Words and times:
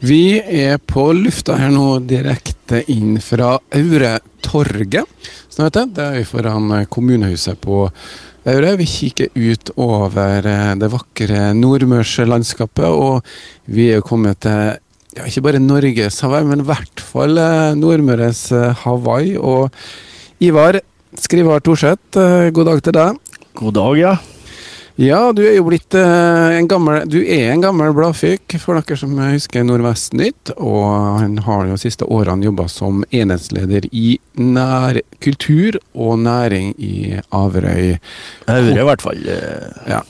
Vi 0.00 0.40
er 0.40 0.78
på 0.80 1.10
lufta 1.12 1.58
her 1.60 1.72
nå, 1.74 1.98
direkte 2.08 2.78
inn 2.88 3.18
fra 3.20 3.58
Aure-torget. 3.76 5.04
Som 5.52 5.66
det 5.66 5.68
heter. 5.68 5.90
Det 5.92 6.06
er 6.22 6.28
foran 6.28 6.70
kommunehuset 6.88 7.60
på 7.60 7.82
Aure. 8.48 8.70
Vi 8.80 8.86
kikker 8.88 9.28
ut 9.36 9.74
over 9.76 10.48
eh, 10.48 10.72
det 10.80 10.88
vakre 10.94 11.50
nordmørslandskapet, 11.58 12.88
og 12.88 13.20
vi 13.68 13.90
er 13.92 14.00
kommet 14.00 14.40
til 14.46 14.78
ja, 15.18 15.26
ikke 15.26 15.44
bare 15.44 15.60
Norges 15.60 16.22
Hawaii, 16.24 16.48
men 16.48 16.64
i 16.64 16.68
hvert 16.70 17.04
fall 17.04 17.36
eh, 17.36 17.76
Nordmøres 17.76 18.46
eh, 18.56 18.84
Hawaii. 18.86 19.36
Og 19.36 19.68
Ivar 20.40 20.80
Skrivar 21.20 21.60
Thorseth, 21.60 22.16
god 22.56 22.72
dag 22.72 22.84
til 22.86 22.96
deg. 22.96 23.40
God 23.58 23.76
dag, 23.76 23.96
ja. 24.00 24.16
Ja, 24.98 25.32
du 25.32 25.42
er 25.46 25.54
jo 25.54 25.64
blitt 25.68 25.94
uh, 25.94 26.50
en 26.56 26.66
gammel 26.68 27.04
Du 27.08 27.20
er 27.22 27.52
en 27.52 27.62
gammel 27.62 27.92
bladfyk, 27.96 28.56
for 28.60 28.76
dere 28.76 28.98
som 28.98 29.14
husker 29.16 29.64
Nordvestnytt. 29.64 30.52
Og 30.58 30.86
han 31.20 31.38
har 31.46 31.66
jo 31.68 31.76
de 31.76 31.80
siste 31.80 32.08
årene 32.10 32.48
jobba 32.48 32.66
som 32.68 33.04
enhetsleder 33.08 33.86
i 33.96 34.18
nær 34.40 35.00
kultur 35.22 35.78
og 35.94 36.18
næring 36.24 36.74
i 36.76 37.20
Averøy. 37.30 37.94
Aure, 38.50 38.74
i 38.74 38.88
hvert 38.90 39.04
fall. 39.04 39.22
Ja. 39.88 40.02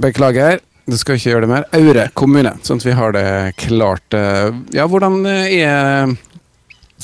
Beklager. 0.00 0.62
Du 0.88 0.96
skal 0.96 1.18
ikke 1.18 1.34
gjøre 1.34 1.44
det 1.44 1.52
mer. 1.52 1.68
Aure 1.76 2.08
kommune, 2.16 2.54
sånn 2.64 2.80
at 2.80 2.88
vi 2.88 2.96
har 2.96 3.12
det 3.14 3.26
klart. 3.60 4.18
Ja, 4.74 4.88
hvordan 4.88 5.20
er 5.28 6.14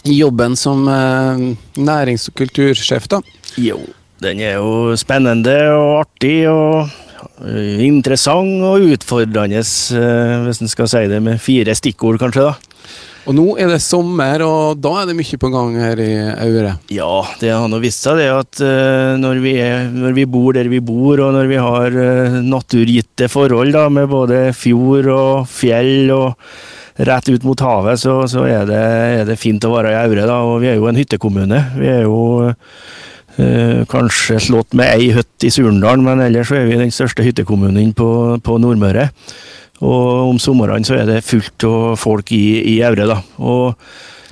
jobben 0.08 0.56
som 0.56 0.86
nærings- 0.88 2.26
og 2.30 2.38
kultursjef, 2.40 3.10
da? 3.12 3.20
Jo, 3.60 3.78
den 4.24 4.40
er 4.40 4.56
jo 4.56 4.94
spennende 4.98 5.58
og 5.76 5.98
artig. 6.06 6.38
og 6.48 6.88
Eh, 6.88 7.03
interessant 7.42 8.62
og 8.62 8.84
utfordrende, 8.94 9.58
eh, 9.58 10.36
hvis 10.44 10.62
en 10.62 10.70
skal 10.70 10.88
si 10.90 11.06
det 11.10 11.20
med 11.22 11.40
fire 11.42 11.74
stikkord, 11.74 12.18
kanskje. 12.18 12.42
da. 12.42 12.54
Og 13.26 13.34
nå 13.34 13.56
er 13.56 13.70
det 13.72 13.80
sommer, 13.80 14.42
og 14.44 14.76
da 14.84 15.00
er 15.00 15.06
det 15.08 15.16
mye 15.16 15.38
på 15.40 15.48
gang 15.48 15.74
her 15.80 15.96
i 15.98 16.12
Aure? 16.44 16.74
Ja, 16.92 17.24
det 17.40 17.50
har 17.50 17.66
nå 17.68 17.80
vist 17.80 18.04
seg 18.04 18.20
det 18.20 18.28
at 18.28 18.60
uh, 18.60 19.16
når, 19.16 19.40
vi 19.40 19.54
er, 19.56 19.88
når, 19.88 20.12
vi 20.12 20.26
bor 20.28 20.52
der 20.52 20.68
vi 20.68 20.82
bor, 20.84 21.18
og 21.24 21.32
når 21.32 21.48
vi 21.48 21.56
har 21.56 21.96
naturgitte 22.44 23.30
forhold 23.32 23.72
da, 23.72 23.88
med 23.88 24.12
både 24.12 24.52
fjord 24.52 25.08
og 25.08 25.48
fjell 25.48 26.12
og 26.12 26.36
rett 27.00 27.32
ut 27.32 27.48
mot 27.48 27.64
havet, 27.64 27.98
så, 27.98 28.20
så 28.28 28.44
er, 28.44 28.68
det, 28.68 28.76
er, 28.76 29.24
det, 29.24 29.40
fint 29.40 29.64
å 29.64 29.72
være 29.72 29.96
i 29.96 29.98
Aure. 30.04 30.28
da, 30.28 30.42
og 30.44 30.60
Vi 30.60 30.68
er 30.68 30.76
jo 30.76 30.92
en 30.92 31.00
hyttekommune. 31.00 31.64
Vi 31.80 31.88
er 31.88 32.04
jo 32.04 32.20
Eh, 32.44 33.13
kanskje 33.90 34.38
slått 34.38 34.76
med 34.78 34.92
ei 34.94 35.10
hytte 35.16 35.48
i 35.48 35.52
Surndal, 35.52 36.02
men 36.04 36.22
ellers 36.22 36.52
er 36.54 36.68
vi 36.68 36.78
den 36.78 36.92
største 36.94 37.24
hyttekommunen 37.26 37.90
på, 37.96 38.08
på 38.44 38.58
Nordmøre. 38.62 39.08
Og 39.82 40.30
om 40.30 40.40
somrene 40.40 40.86
så 40.86 41.00
er 41.00 41.08
det 41.08 41.24
fullt 41.26 41.66
av 41.66 41.94
folk 42.00 42.30
i, 42.32 42.44
i 42.76 42.80
Aure, 42.86 43.08
da. 43.10 43.20
Og 43.42 43.74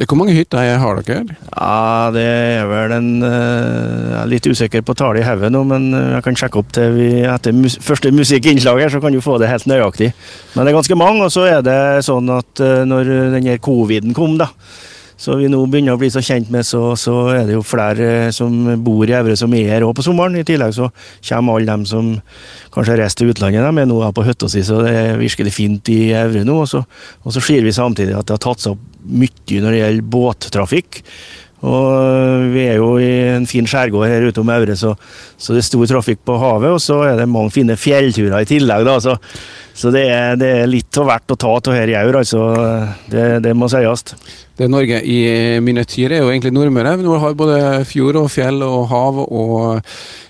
hvor 0.09 0.17
mange 0.19 0.35
hytter 0.35 0.79
har 0.81 1.01
dere? 1.05 1.37
Ja, 1.53 2.11
Det 2.15 2.23
er 2.25 2.67
vel 2.67 2.95
en 2.97 3.11
eh, 3.23 4.09
Jeg 4.09 4.17
er 4.23 4.31
litt 4.31 4.47
usikker 4.49 4.83
på 4.83 4.97
tallet 4.99 5.23
i 5.23 5.27
hodet 5.27 5.53
nå, 5.53 5.63
men 5.69 5.93
eh, 5.95 6.15
jeg 6.17 6.25
kan 6.27 6.39
sjekke 6.41 6.59
opp 6.63 6.73
til 6.75 6.97
vi 6.97 7.11
etter 7.29 7.55
mus 7.55 7.77
første 7.83 8.11
musikkinnslag 8.11 8.81
her, 8.81 8.91
så 8.91 9.03
kan 9.03 9.13
du 9.13 9.21
få 9.23 9.37
det 9.39 9.51
helt 9.53 9.69
nøyaktig. 9.71 10.13
Men 10.55 10.65
det 10.65 10.73
er 10.73 10.79
ganske 10.79 10.99
mange, 10.99 11.27
og 11.29 11.35
så 11.35 11.47
er 11.51 11.61
det 11.67 11.79
sånn 12.09 12.31
at 12.33 12.65
når 12.89 13.13
den 13.37 13.51
her 13.53 13.61
coviden 13.63 14.17
kom, 14.17 14.39
da, 14.41 14.49
så 15.23 15.37
vi 15.39 15.47
nå 15.51 15.61
begynner 15.71 15.95
å 15.95 16.01
bli 16.01 16.09
så 16.11 16.23
kjent 16.25 16.49
med, 16.51 16.67
så, 16.67 16.97
så 16.99 17.15
er 17.31 17.45
det 17.47 17.55
jo 17.55 17.63
flere 17.63 18.07
eh, 18.25 18.31
som 18.35 18.57
bor 18.83 19.07
i 19.07 19.15
Evre 19.15 19.37
som 19.39 19.53
er 19.55 19.69
her 19.71 19.87
òg 19.87 19.95
på 19.95 20.03
sommeren. 20.03 20.41
I 20.41 20.47
tillegg 20.47 20.75
så 20.75 20.89
kommer 21.29 21.61
alle 21.61 21.71
dem 21.71 21.85
som 21.87 22.09
kanskje 22.75 22.97
har 22.97 23.03
reist 23.05 23.21
til 23.21 23.31
utlandet, 23.31 23.63
de 23.63 23.85
er 23.85 23.87
nå 23.87 24.01
på 24.17 24.25
hytta 24.27 24.51
si, 24.51 24.65
så 24.67 24.81
det 24.83 24.97
virker 25.21 25.47
det 25.47 25.55
fint 25.55 25.93
i 25.95 26.01
Evre 26.19 26.43
nå. 26.49 26.57
Og 26.65 26.71
så, 26.73 26.83
og 27.23 27.37
så 27.37 27.45
ser 27.45 27.63
vi 27.63 27.75
samtidig 27.77 28.17
at 28.19 28.27
det 28.27 28.35
har 28.35 28.43
tatt 28.43 28.65
seg 28.65 28.75
opp 28.75 28.89
mye 29.03 29.63
når 29.63 29.75
det 29.75 29.79
gjelder 29.81 30.11
båttrafikk. 30.17 31.03
Og 31.63 31.89
eh, 31.95 32.45
vi 32.51 32.63
er 32.67 32.79
jo 32.81 32.95
i 32.99 33.11
en 33.37 33.47
fin 33.47 33.67
skjærgård 33.69 34.09
her 34.11 34.27
ute 34.27 34.43
om 34.43 34.51
Aure, 34.51 34.75
så, 34.79 34.97
så, 35.37 35.55
det 35.55 35.63
er 35.63 35.69
stor 35.69 35.91
trafikk 35.95 36.23
på 36.27 36.39
havet. 36.43 36.75
Og 36.75 36.83
så 36.83 36.99
er 37.07 37.21
det 37.21 37.29
mange 37.31 37.55
fine 37.55 37.77
fjellturer 37.79 38.43
i 38.43 38.49
tillegg, 38.51 38.87
da. 38.89 38.97
Så, 39.03 39.15
så 39.79 39.93
det, 39.95 40.03
er, 40.11 40.39
det, 40.41 40.51
er, 40.63 40.71
litt 40.71 40.99
av 40.99 41.07
hvert 41.09 41.35
å 41.35 41.39
ta 41.39 41.53
av 41.61 41.77
her 41.77 41.93
i 41.93 41.97
Aur, 42.01 42.19
altså. 42.19 42.43
Det, 43.13 43.29
det 43.47 43.55
må 43.55 43.71
sies. 43.71 44.09
Det 44.59 44.69
Norge 44.69 44.99
i 45.07 45.23
miniatyr 45.65 46.19
er 46.19 46.25
jo 46.25 46.33
egentlig 46.33 46.53
Nordmøre. 46.57 46.99
Vi 47.01 47.23
har 47.23 47.39
både 47.39 47.63
fjord 47.89 48.19
og 48.25 48.29
fjell 48.35 48.61
og 48.67 48.85
hav 48.91 49.23
og 49.23 49.81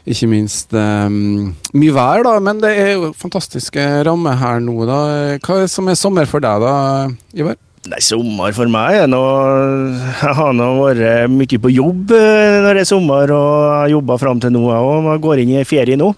ikke 0.09 0.29
minst 0.31 0.73
um, 0.77 1.51
mye 1.73 1.97
vær, 1.97 2.29
da. 2.29 2.37
Men 2.45 2.61
det 2.63 2.77
er 2.77 2.95
jo 2.95 3.13
fantastiske 3.19 3.89
rammer 4.07 4.37
her 4.41 4.63
nå, 4.63 4.79
da. 4.89 5.03
Hva 5.41 5.63
er 5.65 5.73
som 5.73 5.89
er 5.89 5.99
sommer 5.99 6.29
for 6.29 6.45
deg, 6.45 6.61
da, 6.61 7.09
Ivar? 7.41 7.57
Nei, 7.83 7.99
Sommer 7.99 8.53
for 8.55 8.71
meg 8.71 8.95
er 8.95 9.09
nå 9.11 9.19
Jeg 9.19 10.35
har 10.39 10.53
nå 10.55 10.67
vært 10.79 11.31
mye 11.35 11.59
på 11.65 11.71
jobb 11.75 12.13
eh, 12.15 12.61
når 12.63 12.79
det 12.79 12.85
er 12.85 12.87
sommer, 12.87 13.33
og 13.35 13.47
jeg 13.59 13.79
har 13.81 13.95
jobba 13.97 14.19
fram 14.23 14.43
til 14.43 14.53
nå, 14.55 14.61
òg. 14.71 15.09
Jeg 15.11 15.23
går 15.25 15.43
inn 15.43 15.55
i 15.59 15.65
ferie 15.67 15.99
nå. 15.99 16.13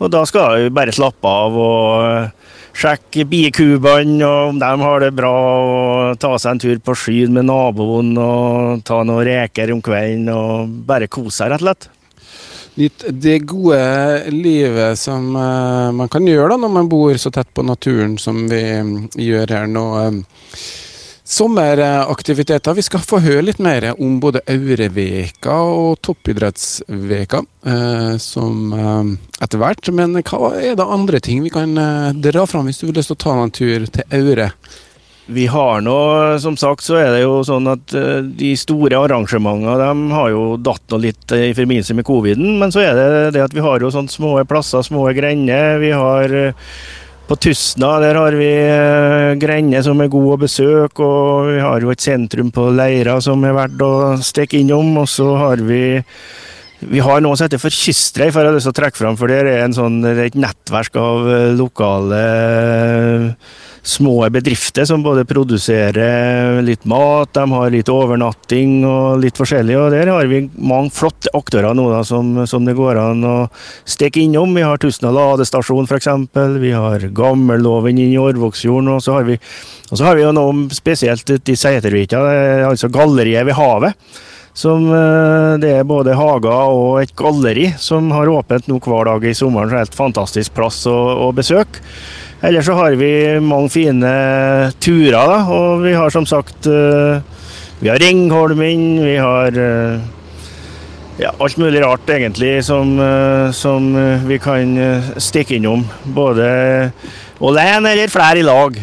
Og 0.00 0.12
da 0.12 0.22
skal 0.28 0.62
jeg 0.62 0.72
bare 0.76 0.94
slappe 0.96 1.28
av 1.28 1.58
og 1.60 2.46
sjekke 2.76 3.26
biekubene, 3.28 4.22
og 4.24 4.54
om 4.54 4.60
de 4.60 4.70
har 4.84 5.04
det 5.04 5.10
bra, 5.16 5.32
og 5.32 6.20
ta 6.20 6.32
seg 6.40 6.54
en 6.54 6.62
tur 6.64 6.80
på 6.84 6.96
skyen 6.96 7.36
med 7.36 7.48
naboen 7.48 8.16
og 8.20 8.80
ta 8.88 9.02
noen 9.04 9.24
reker 9.28 9.72
om 9.72 9.84
kvelden 9.84 10.32
og 10.32 10.72
bare 10.88 11.08
kose 11.12 11.42
seg, 11.42 11.52
rett 11.52 11.60
og 11.60 11.68
slett. 11.68 11.90
Litt 12.76 13.04
det 13.08 13.38
gode 13.48 13.78
livet 14.32 15.00
som 15.00 15.30
uh, 15.32 15.92
man 15.96 16.10
kan 16.12 16.24
gjøre 16.28 16.50
da 16.52 16.58
når 16.60 16.74
man 16.74 16.90
bor 16.92 17.16
så 17.20 17.32
tett 17.32 17.48
på 17.56 17.64
naturen 17.64 18.18
som 18.20 18.42
vi 18.50 18.64
gjør 19.28 19.56
her 19.56 19.70
nå. 19.72 19.86
Sommeraktiviteter. 21.28 22.74
Vi 22.74 22.82
skal 22.86 23.02
få 23.02 23.18
høre 23.18 23.42
litt 23.48 23.58
mer 23.58 23.88
om 23.98 24.20
både 24.22 24.44
Aureveka 24.46 25.56
og 25.58 25.96
Toppidrettsveka 26.06 27.40
eh, 27.66 28.12
som 28.22 28.60
eh, 28.70 29.08
etter 29.42 29.58
hvert. 29.58 29.90
Men 29.90 30.14
hva 30.20 30.52
er 30.54 30.76
det 30.78 30.86
andre 30.86 31.18
ting 31.18 31.40
vi 31.42 31.50
kan 31.50 31.72
eh, 31.82 32.12
dra 32.28 32.44
fram 32.46 32.70
hvis 32.70 32.78
du 32.78 32.84
vil 32.86 33.00
lyst 33.00 33.10
til 33.10 33.18
å 33.18 33.24
ta 33.24 33.34
en 33.42 33.50
tur 33.50 33.88
til 33.90 34.14
Aure? 34.14 34.52
Vi 35.26 35.48
har 35.50 35.82
nå, 35.82 35.96
som 36.38 36.54
sagt, 36.54 36.86
så 36.86 37.00
er 37.00 37.10
det 37.16 37.24
jo 37.24 37.40
sånn 37.42 37.66
at 37.72 37.90
de 38.38 38.52
store 38.54 38.94
arrangementene 38.94 39.74
de 39.80 40.12
har 40.14 40.28
jo 40.30 40.44
datt 40.62 40.84
nå 40.94 41.00
litt 41.02 41.34
i 41.34 41.48
forbindelse 41.50 41.96
med 41.98 42.06
coviden. 42.06 42.52
Men 42.60 42.70
så 42.70 42.84
er 42.84 42.94
det 42.94 43.08
det 43.34 43.42
at 43.48 43.56
vi 43.56 43.66
har 43.66 43.82
jo 43.82 43.90
sånne 43.90 44.14
små 44.14 44.36
plasser, 44.46 44.86
små 44.86 45.08
grender. 45.18 45.82
Vi 45.82 45.90
har 45.90 46.38
på 47.26 47.36
Tustna 47.36 47.96
der 48.02 48.14
har 48.14 48.36
vi 48.38 48.50
uh, 48.54 49.34
grender 49.40 49.82
som 49.82 50.00
er 50.02 50.10
gode 50.12 50.36
å 50.36 50.40
besøke, 50.44 51.02
og 51.02 51.50
vi 51.50 51.60
har 51.64 51.82
jo 51.82 51.90
et 51.90 52.04
sentrum 52.04 52.52
på 52.54 52.68
Leira 52.74 53.18
som 53.24 53.42
er 53.46 53.56
verdt 53.56 53.82
å 53.82 53.94
stikke 54.22 54.60
innom. 54.60 54.92
Og 55.02 55.08
så 55.10 55.26
har 55.40 55.62
vi 55.66 55.80
vi 56.80 57.00
har 57.00 57.22
noe 57.24 57.36
som 57.38 57.46
heter 57.46 57.60
for 57.60 57.72
Kystrei, 57.72 58.28
for 58.30 58.42
jeg 58.42 58.50
har 58.50 58.56
lyst 58.56 58.68
til 58.68 58.74
å 58.74 58.80
trekke 58.80 59.00
fram. 59.00 59.16
For 59.16 59.32
det 59.32 59.38
er 59.48 59.70
sånn, 59.72 60.02
et 60.04 60.36
nettverk 60.36 60.98
av 61.00 61.28
uh, 61.30 61.36
lokale 61.56 62.20
uh, 62.20 63.30
små 63.86 64.18
bedrifter 64.34 64.84
som 64.88 65.04
både 65.04 65.24
produserer 65.28 66.58
litt 66.66 66.84
mat, 66.90 67.30
de 67.36 67.44
har 67.52 67.70
litt 67.72 67.90
overnatting 67.92 68.80
og 68.84 69.22
litt 69.22 69.38
forskjellig. 69.38 69.76
Og 69.78 69.94
der 69.94 70.10
har 70.10 70.28
vi 70.30 70.42
mange 70.58 70.92
flotte 70.94 71.30
aktører 71.38 71.76
nå 71.76 71.86
da, 71.92 72.02
som, 72.04 72.34
som, 72.50 72.66
det 72.66 72.76
går 72.76 73.00
an 73.00 73.24
å 73.24 73.36
stikke 73.86 74.24
innom. 74.26 74.56
Vi 74.58 74.66
har 74.66 74.82
Tustna 74.82 75.14
ladestasjon 75.14 75.86
f.eks. 75.86 76.10
Vi 76.60 76.74
har 76.74 77.08
Gammelloven 77.14 78.02
i 78.02 78.10
Årvågsfjorden. 78.20 78.96
Og 78.98 79.04
så 79.06 79.20
har 79.20 79.28
vi, 79.30 79.38
og 79.88 79.94
så 79.96 80.10
har 80.10 80.18
vi 80.18 80.26
jo 80.26 80.34
noe 80.34 80.66
spesielt 80.74 81.30
ute 81.30 81.54
i 81.54 81.58
Seitervika, 81.58 82.26
altså 82.66 82.90
galleriet 82.92 83.46
ved 83.46 83.56
havet. 83.56 84.08
Som 84.56 84.88
eh, 84.88 85.58
Det 85.60 85.72
er 85.78 85.88
både 85.88 86.16
hager 86.16 86.72
og 86.72 87.02
et 87.02 87.12
galleri 87.16 87.68
som 87.80 88.08
har 88.14 88.30
åpent 88.32 88.70
nå 88.70 88.80
hver 88.80 89.10
dag 89.10 89.26
i 89.28 89.34
sommeren. 89.36 89.70
Så 89.70 89.82
helt 89.82 89.98
fantastisk 89.98 90.56
plass 90.56 90.80
å, 90.88 90.96
å 91.26 91.30
besøke. 91.36 91.84
Ellers 92.44 92.68
så 92.68 92.76
har 92.76 92.96
vi 93.00 93.10
mange 93.40 93.72
fine 93.72 94.10
turer, 94.80 95.16
da. 95.16 95.38
Og 95.52 95.84
vi 95.84 95.94
har 95.96 96.12
som 96.12 96.28
sagt 96.28 96.68
eh, 96.68 97.20
Vi 97.80 97.90
har 97.92 98.00
Ringholmen, 98.00 98.84
vi 99.04 99.16
har 99.20 99.56
eh, 99.60 100.00
ja, 101.20 101.32
alt 101.36 101.60
mulig 101.60 101.80
rart 101.84 102.08
egentlig 102.12 102.58
som, 102.64 102.90
som 103.56 103.86
vi 104.28 104.36
kan 104.40 104.74
stikke 105.16 105.56
innom. 105.56 105.86
Både 106.04 106.48
alene 107.40 107.94
eller 107.94 108.12
flere 108.12 108.42
i 108.42 108.44
lag. 108.44 108.76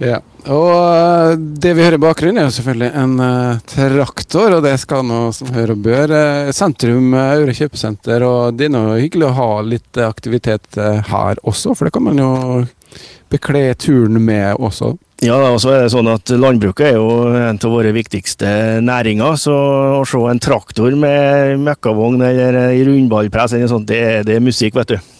Ja. 0.00 0.22
Og 0.46 0.68
eh, 0.70 1.32
det 1.58 1.72
vi 1.74 1.82
hører 1.82 1.98
i 1.98 2.02
bakgrunnen, 2.02 2.38
er 2.38 2.46
jo 2.46 2.54
selvfølgelig 2.54 2.90
en 3.00 3.14
uh, 3.18 3.62
traktor, 3.66 4.54
og 4.54 4.62
det 4.62 4.76
skal 4.78 5.02
nå 5.06 5.24
som 5.34 5.50
hører 5.54 5.74
og 5.74 5.80
bør. 5.82 6.12
Uh, 6.14 6.52
sentrum, 6.54 7.16
Aure 7.18 7.54
kjøpesenter, 7.56 8.22
og 8.26 8.58
det 8.58 8.68
er 8.68 8.76
nå 8.76 8.84
hyggelig 8.94 9.26
å 9.26 9.36
ha 9.40 9.48
litt 9.66 9.98
aktivitet 10.06 10.78
uh, 10.78 11.02
her 11.10 11.42
også, 11.42 11.74
for 11.74 11.88
det 11.88 11.96
kan 11.96 12.06
man 12.06 12.22
jo 12.22 12.30
bekle 13.32 13.72
turen 13.74 14.20
med 14.22 14.62
også. 14.62 14.94
Ja, 15.24 15.40
og 15.48 15.58
så 15.64 15.72
er 15.72 15.86
det 15.86 15.94
sånn 15.96 16.12
at 16.12 16.30
Landbruket 16.30 16.92
er 16.92 16.98
jo 17.00 17.32
en 17.32 17.58
av 17.58 17.72
våre 17.72 17.90
viktigste 17.96 18.46
næringer. 18.84 19.38
Så 19.40 19.54
å 19.96 20.04
se 20.06 20.20
en 20.30 20.42
traktor 20.44 20.94
med 20.94 21.56
møkkavogn 21.64 22.20
eller 22.22 22.60
rundballpress, 22.86 23.56
det, 23.88 24.02
det 24.28 24.36
er 24.36 24.44
musikk, 24.44 24.76
vet 24.76 24.94
du. 24.94 25.15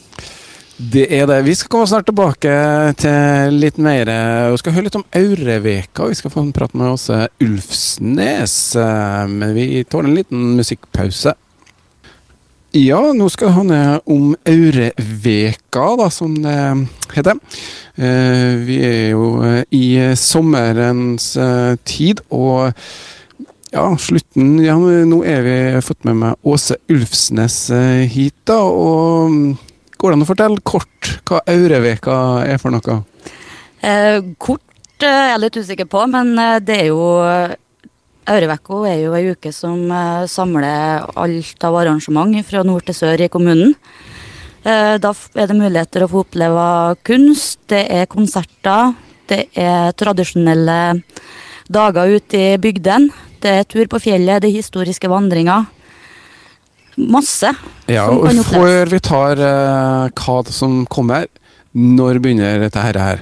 Det 0.76 1.06
er 1.08 1.25
det. 1.31 1.38
Vi 1.46 1.55
skal 1.56 1.73
komme 1.73 1.88
snart 1.88 2.05
tilbake 2.08 2.52
til 3.00 3.56
litt 3.62 3.78
mer 3.81 4.11
Vi 4.52 4.58
skal 4.61 4.76
høre 4.76 4.88
litt 4.90 4.99
om 4.99 5.06
Aureveka. 5.17 6.11
Vi 6.11 6.19
skal 6.19 6.34
få 6.34 6.44
en 6.44 6.52
prat 6.56 6.75
med 6.76 6.93
Åse 6.93 7.23
Ulfsnes. 7.40 8.58
Men 8.76 9.56
vi 9.56 9.84
tåler 9.88 10.11
en 10.11 10.19
liten 10.20 10.44
musikkpause. 10.58 11.32
Ja, 12.76 12.99
nå 13.17 13.28
skal 13.32 13.49
det 13.49 13.56
handle 13.56 13.82
om 14.05 14.34
Aureveka, 14.44 15.84
da, 15.96 16.11
som 16.12 16.34
det 16.44 16.56
heter. 17.14 17.38
Eh, 17.96 18.56
vi 18.67 18.76
er 18.84 19.14
jo 19.14 19.29
i 19.72 19.87
sommerens 20.20 21.31
eh, 21.40 21.79
tid, 21.88 22.20
og 22.29 22.75
ja, 23.72 23.87
slutten 23.96 24.58
ja, 24.61 24.76
Nå 24.76 25.22
er 25.25 25.40
vi 25.46 25.56
fått 25.84 26.05
med 26.05 26.20
meg 26.20 26.44
Åse 26.44 26.76
Ulfsnes 26.93 27.56
eh, 27.72 28.05
hit, 28.12 28.37
da. 28.44 28.61
og 28.61 29.56
Går 29.96 30.12
det 30.12 30.16
an 30.19 30.25
å 30.25 30.28
fortelle 30.28 30.64
kort 30.66 31.12
hva 31.26 31.40
Aureveka 31.48 32.16
er 32.46 32.58
for 32.62 32.75
noe? 32.75 32.98
Eh, 33.81 34.19
kort 34.38 35.04
eh, 35.04 35.08
er 35.08 35.31
jeg 35.32 35.43
litt 35.44 35.60
usikker 35.62 35.88
på, 35.90 36.02
men 36.12 36.34
eh, 36.38 36.58
det 36.64 36.81
er 36.82 36.90
jo 36.90 37.00
Aureveka 38.26 38.81
er 38.90 39.00
jo 39.04 39.14
ei 39.14 39.31
uke 39.31 39.52
som 39.54 39.87
eh, 39.87 40.26
samler 40.31 41.06
alt 41.14 41.66
av 41.66 41.78
arrangement 41.78 42.34
fra 42.48 42.64
nord 42.66 42.88
til 42.88 42.96
sør 42.98 43.22
i 43.22 43.31
kommunen. 43.31 43.76
Eh, 44.66 44.96
da 44.98 45.12
er 45.38 45.46
det 45.46 45.58
muligheter 45.58 46.02
å 46.02 46.10
få 46.10 46.25
oppleve 46.25 46.66
kunst, 47.06 47.60
det 47.70 47.84
er 47.87 48.10
konserter, 48.10 48.96
det 49.31 49.44
er 49.54 49.94
tradisjonelle 49.94 50.81
dager 51.70 52.19
ute 52.19 52.43
i 52.43 52.58
bygdene. 52.58 53.14
Det 53.40 53.52
er 53.60 53.69
tur 53.70 53.87
på 53.90 54.00
fjellet, 54.02 54.43
det 54.43 54.50
er 54.50 54.58
historiske 54.58 55.10
vandringer 55.10 55.69
masse 56.96 57.50
ja, 57.90 58.06
og. 58.08 58.28
Før 58.48 58.90
vi 58.90 59.00
tar 59.04 59.40
uh, 59.40 60.08
hva 60.16 60.38
som 60.52 60.84
kommer, 60.90 61.28
når 61.76 62.20
begynner 62.25 62.64
dette 62.64 62.82
her? 62.82 63.20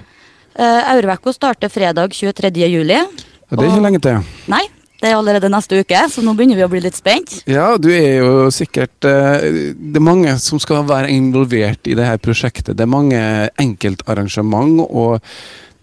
Uh, 0.54 0.92
Aurveko 0.94 1.34
starter 1.34 1.72
fredag 1.72 2.14
23. 2.14 2.52
juli. 2.70 2.96
Ja, 2.96 3.58
det 3.58 3.64
er 3.64 3.70
ikke 3.72 3.84
lenge 3.84 4.02
til. 4.04 4.20
Nei, 4.50 4.62
det 5.02 5.10
er 5.10 5.18
allerede 5.18 5.50
neste 5.52 5.80
uke, 5.82 6.04
så 6.10 6.22
nå 6.24 6.36
begynner 6.38 6.60
vi 6.60 6.66
å 6.66 6.70
bli 6.70 6.84
litt 6.84 6.96
spent. 6.96 7.40
Ja, 7.50 7.74
du 7.76 7.90
er 7.92 8.22
jo 8.22 8.46
sikkert 8.54 9.04
uh, 9.04 9.42
Det 9.42 10.00
er 10.00 10.06
mange 10.06 10.36
som 10.42 10.62
skal 10.62 10.86
være 10.88 11.10
involvert 11.12 11.90
i 11.90 11.98
det 11.98 12.08
her 12.08 12.22
prosjektet. 12.22 12.76
Det 12.78 12.86
er 12.86 12.94
mange 12.94 13.20
enkeltarrangement. 13.60 14.86
og 14.88 15.20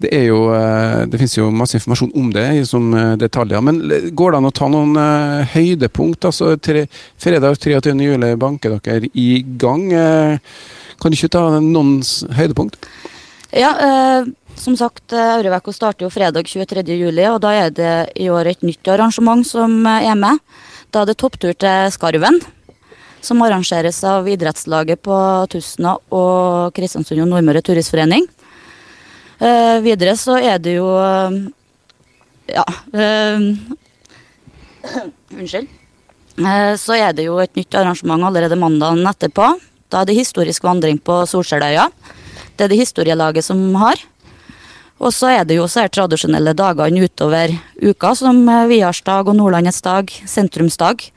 det 0.01 0.11
er 0.15 0.27
jo 0.29 0.41
eh, 0.55 1.05
Det 1.09 1.19
finnes 1.19 1.37
jo 1.37 1.49
masse 1.53 1.77
informasjon 1.77 2.13
om 2.17 2.31
det 2.33 2.47
som 2.69 2.91
eh, 2.97 3.13
detaljer. 3.21 3.63
Men 3.65 3.81
går 4.17 4.33
det 4.33 4.41
an 4.41 4.49
å 4.49 4.53
ta 4.55 4.69
noen 4.71 4.97
uh, 4.97 5.47
høydepunkt? 5.53 6.27
Altså, 6.29 6.55
tre, 6.57 6.85
fredag 7.21 7.59
23. 7.61 7.95
juli 8.01 8.33
banker 8.39 8.77
dere 8.83 9.11
i 9.13 9.43
gang. 9.43 9.89
kan 11.01 11.11
du 11.11 11.17
ikke 11.17 11.33
ta 11.33 11.47
noen 11.59 11.99
høydepunkt? 12.37 12.79
Ja, 13.51 13.71
eh, 13.83 14.29
som 14.55 14.77
sagt, 14.77 15.13
Aureveko 15.13 15.73
starter 15.73 16.05
jo 16.05 16.13
fredag 16.13 16.47
23. 16.47 16.83
juli, 16.95 17.25
og 17.27 17.41
da 17.43 17.53
er 17.65 17.71
det 17.75 17.93
i 18.15 18.29
år 18.29 18.51
et 18.51 18.63
nytt 18.63 18.87
arrangement 18.93 19.45
som 19.47 19.85
er 19.87 20.15
med. 20.15 20.39
Da 20.91 21.01
er 21.01 21.11
det 21.11 21.19
topptur 21.19 21.55
til 21.55 21.91
Skarven. 21.91 22.39
Som 23.21 23.41
arrangeres 23.45 23.99
av 24.07 24.25
idrettslaget 24.25 25.01
på 25.05 25.17
Tustna 25.51 25.93
og 26.09 26.73
Kristiansund 26.73 27.21
og 27.21 27.29
Nordmøre 27.29 27.61
Turistforening. 27.61 28.25
Uh, 29.41 29.81
videre 29.81 30.13
så 30.19 30.37
er 30.37 30.59
det 30.61 30.77
jo 30.77 30.85
uh, 30.93 31.33
Ja. 32.51 32.65
Uh, 32.93 33.57
unnskyld. 35.37 35.67
så 36.81 36.95
er 36.97 37.13
det 37.13 37.27
jo 37.27 37.37
et 37.41 37.53
nytt 37.55 37.75
arrangement 37.77 38.25
allerede 38.25 38.57
mandagen 38.57 39.05
etterpå. 39.05 39.45
Da 39.93 40.01
er 40.01 40.09
det 40.09 40.17
historisk 40.17 40.63
vandring 40.65 40.97
på 40.97 41.21
Solskjelløya. 41.29 41.85
Det 42.57 42.65
er 42.65 42.71
det 42.71 42.79
historielaget 42.81 43.45
som 43.45 43.59
har. 43.77 44.01
Og 45.01 45.13
så 45.13 45.31
er 45.35 45.45
det 45.45 45.57
jo 45.57 45.67
så 45.69 45.85
her 45.85 45.93
tradisjonelle 45.93 46.53
dagene 46.57 47.05
utover 47.05 47.53
uka, 47.81 48.13
som 48.17 48.41
Viarsdag 48.69 49.29
og 49.29 49.37
Nordlandets 49.37 49.81
dag, 49.85 50.09
sentrumsdag. 50.09 51.07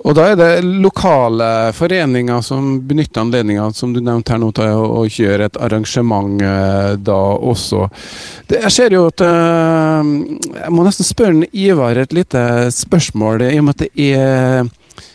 Og 0.00 0.14
da 0.16 0.30
er 0.32 0.38
det 0.38 0.64
lokale 0.64 1.70
foreninger 1.76 2.40
som 2.44 2.78
benytter 2.88 3.22
anledninga, 3.22 3.68
som 3.76 3.92
du 3.92 4.00
nevnte 4.00 4.32
her 4.32 4.40
nå, 4.40 4.48
til 4.56 4.72
å, 4.72 5.04
kjøre 5.12 5.50
et 5.50 5.58
arrangement 5.60 6.40
eh, 6.40 6.94
da 6.96 7.18
også. 7.52 7.86
Det, 8.48 8.62
jeg 8.64 8.72
ser 8.72 8.96
jo 8.96 9.04
at 9.10 9.20
eh, 9.26 10.12
Jeg 10.62 10.72
må 10.72 10.86
nesten 10.86 11.06
spørre 11.06 11.50
Ivar 11.52 12.00
et 12.00 12.16
lite 12.16 12.70
spørsmål, 12.72 13.44
i 13.50 13.58
og 13.60 13.68
med 13.68 13.76
at 13.76 13.84
det 13.84 14.08
er 14.16 14.70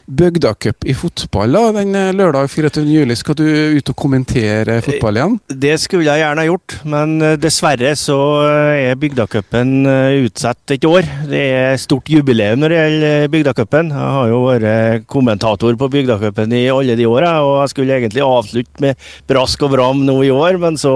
Bygdacup 0.07 0.85
i 0.87 0.93
fotball 0.95 1.51
da, 1.51 1.61
den 1.75 1.91
eh, 1.97 2.13
lørdag 2.15 2.47
24. 2.47 2.83
juli. 2.87 3.15
Skal 3.19 3.35
du 3.35 3.43
ut 3.75 3.89
og 3.91 3.95
kommentere 3.99 4.77
fotball 4.85 5.19
igjen? 5.19 5.33
Det 5.51 5.73
skulle 5.83 6.07
jeg 6.07 6.21
gjerne 6.23 6.45
gjort, 6.47 6.75
men 6.87 7.15
eh, 7.19 7.35
dessverre 7.43 7.91
så 7.99 8.15
eh, 8.45 8.85
er 8.87 9.01
Bygdacupen 9.01 9.73
utsatt 10.23 10.75
et 10.77 10.87
år. 10.87 11.03
Det 11.27 11.41
er 11.57 11.81
stort 11.81 12.07
jubileum 12.07 12.63
når 12.63 12.71
det 12.71 12.79
gjelder 12.79 13.27
Bygdacupen. 13.35 13.91
Jeg 13.91 14.13
har 14.15 14.31
jo 14.31 14.39
vært 14.45 15.07
kommentator 15.11 15.75
på 15.75 15.91
Bygdacupen 15.97 16.55
i 16.55 16.63
alle 16.71 16.95
de 16.95 17.09
åra, 17.11 17.33
og 17.43 17.57
jeg 17.65 17.75
skulle 17.75 17.99
egentlig 17.99 18.23
avslutte 18.23 18.87
med 18.87 19.09
brask 19.27 19.67
og 19.67 19.75
bram 19.75 20.07
nå 20.07 20.21
i 20.23 20.31
år, 20.31 20.61
men 20.63 20.79
så 20.79 20.95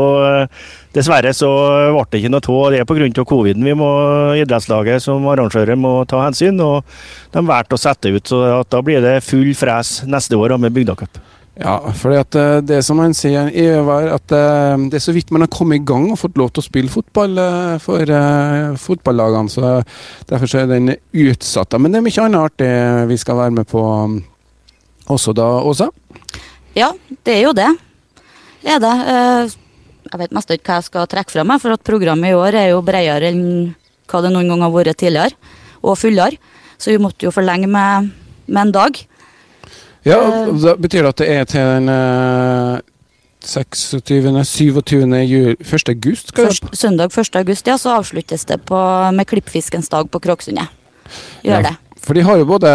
Dessverre 0.92 1.32
så 1.32 1.50
ble 1.96 2.06
det 2.12 2.20
ikke 2.20 2.32
noe 2.34 2.56
av 2.66 2.72
det 2.76 2.86
pga. 2.88 3.26
coviden. 3.26 3.64
Vi 3.64 3.74
må, 3.74 3.90
idrettslaget 4.36 5.04
som 5.04 5.28
arrangører 5.32 5.80
må 5.80 6.04
ta 6.06 6.26
hensyn, 6.26 6.60
og 6.60 6.84
de 7.32 7.46
valgte 7.48 7.78
å 7.78 7.82
sette 7.82 8.12
ut. 8.12 8.28
Så 8.28 8.64
da 8.68 8.82
blir 8.82 9.02
det 9.02 9.22
full 9.24 9.54
fres 9.56 10.02
neste 10.04 10.36
år 10.36 10.58
med 10.60 10.76
Bygdacup. 10.76 11.22
Ja, 11.60 11.76
for 12.00 12.16
eh, 12.16 12.60
det 12.64 12.80
som 12.88 13.00
han 13.04 13.14
sier, 13.16 13.50
er 13.52 13.90
at 14.16 14.34
eh, 14.34 14.76
det 14.90 14.98
er 14.98 15.04
så 15.04 15.14
vidt 15.14 15.34
man 15.36 15.44
har 15.44 15.52
kommet 15.52 15.82
i 15.82 15.86
gang 15.86 16.08
og 16.10 16.20
fått 16.20 16.40
lov 16.40 16.54
til 16.56 16.64
å 16.64 16.66
spille 16.66 16.92
fotball 16.92 17.38
eh, 17.44 17.76
for 17.84 18.14
fotballagene. 18.80 19.52
så 19.52 19.74
Derfor 20.30 20.48
så 20.48 20.64
er 20.64 20.72
den 20.72 20.96
utsatt. 21.12 21.76
Men 21.78 21.92
det 21.92 22.00
er 22.00 22.08
mye 22.08 22.26
annet 22.26 22.48
artig 22.48 22.72
vi 23.12 23.20
skal 23.20 23.40
være 23.44 23.56
med 23.60 23.68
på 23.70 23.84
um, 23.84 24.22
også 25.12 25.36
da, 25.36 25.48
Åsa? 25.68 25.90
Ja, 26.78 26.94
det 27.28 27.36
er 27.36 27.44
jo 27.50 27.56
det. 27.56 27.68
Det 28.64 28.78
er 28.78 28.82
det. 28.82 28.96
Jeg 30.12 30.20
vet 30.20 30.34
mest 30.36 30.52
ikke 30.52 30.68
hva 30.68 30.80
jeg 30.82 30.90
skal 30.90 31.08
trekke 31.12 31.32
fra 31.32 31.46
meg, 31.48 31.62
for 31.64 31.76
at 31.76 31.86
programmet 31.88 32.34
i 32.34 32.36
år 32.36 32.58
er 32.60 32.72
jo 32.74 32.84
bredere 32.84 33.32
enn 33.32 33.46
hva 34.12 34.20
det 34.26 34.34
noen 34.34 34.50
gang 34.52 34.66
har 34.66 34.74
vært 34.74 35.00
tidligere, 35.00 35.38
og 35.82 35.96
fullere. 36.00 36.40
Så 36.82 36.92
vi 36.92 37.00
måtte 37.00 37.28
jo 37.28 37.32
forlenge 37.32 37.70
med, 37.72 38.10
med 38.48 38.62
en 38.66 38.74
dag. 38.76 39.00
Ja, 40.04 40.18
uh, 40.18 40.56
da 40.60 40.74
Betyr 40.82 41.06
det 41.06 41.14
at 41.14 41.22
det 41.22 41.30
er 41.30 41.46
til 41.48 41.70
den 41.76 41.92
uh, 41.94 42.82
26., 43.46 44.44
27. 44.46 45.06
Jul, 45.30 45.56
1. 45.62 45.90
august? 45.94 46.34
Først, 46.36 46.68
søndag 46.78 47.16
1. 47.18 47.36
august, 47.36 47.68
ja. 47.68 47.78
Så 47.78 47.96
avsluttes 47.96 48.46
det 48.46 48.62
på, 48.68 48.82
med 49.14 49.30
Klippfiskens 49.30 49.90
dag 49.90 50.10
på 50.12 50.20
Kråksundet. 50.20 50.68
Gjør 51.46 51.62
ja. 51.62 51.72
det. 51.72 51.91
For 52.02 52.18
de 52.18 52.24
har 52.26 52.40
jo 52.40 52.48
både 52.50 52.70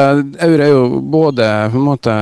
Aure 0.45 0.63
er 0.63 0.71
jo 0.71 1.01
både 1.03 1.47
på 1.73 1.81
en 1.81 1.87
måte 1.89 2.15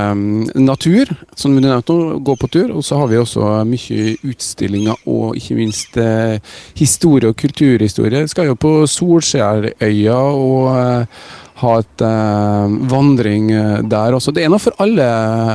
natur, 0.57 1.11
som 1.37 1.53
du 1.53 1.61
nevnte, 1.61 1.97
gå 2.25 2.37
på 2.41 2.49
tur, 2.49 2.73
og 2.73 2.85
så 2.87 3.03
har 3.03 3.11
vi 3.11 3.21
også 3.21 3.51
mye 3.69 4.15
utstillinger 4.25 5.05
og 5.11 5.37
ikke 5.37 5.59
minst 5.59 5.99
eh, 6.01 6.41
historie 6.79 7.29
og 7.29 7.37
kulturhistorie. 7.41 8.25
Vi 8.25 8.33
skal 8.33 8.49
jo 8.49 8.57
på 8.57 8.73
Solskjærøya 8.89 10.17
og 10.17 10.71
eh, 10.79 11.27
ha 11.61 11.75
et 11.83 12.07
eh, 12.09 12.79
vandring 12.95 13.53
eh, 13.53 13.83
der 13.85 14.17
også. 14.17 14.33
Det 14.33 14.47
er 14.47 14.53
noe 14.53 14.63
for 14.63 14.77
alle 14.81 15.09